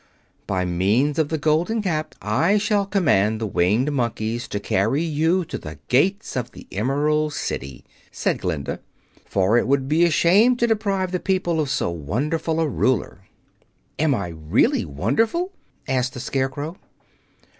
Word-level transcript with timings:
"By 0.47 0.65
means 0.65 1.19
of 1.19 1.29
the 1.29 1.37
Golden 1.37 1.79
Cap 1.83 2.15
I 2.23 2.57
shall 2.57 2.87
command 2.87 3.39
the 3.39 3.45
Winged 3.45 3.91
Monkeys 3.91 4.47
to 4.47 4.59
carry 4.59 5.03
you 5.03 5.45
to 5.45 5.59
the 5.59 5.77
gates 5.89 6.35
of 6.35 6.53
the 6.53 6.65
Emerald 6.71 7.33
City," 7.33 7.85
said 8.11 8.39
Glinda, 8.39 8.79
"for 9.25 9.59
it 9.59 9.67
would 9.67 9.87
be 9.87 10.03
a 10.03 10.09
shame 10.09 10.55
to 10.55 10.65
deprive 10.65 11.11
the 11.11 11.19
people 11.19 11.59
of 11.59 11.69
so 11.69 11.91
wonderful 11.91 12.59
a 12.59 12.67
ruler." 12.67 13.25
"Am 13.99 14.15
I 14.15 14.29
really 14.29 14.85
wonderful?" 14.85 15.51
asked 15.87 16.15
the 16.15 16.19
Scarecrow. 16.19 16.77